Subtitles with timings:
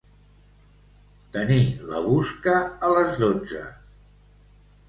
[1.35, 1.59] Tenir
[1.91, 2.57] la busca
[2.89, 3.63] a les dotze.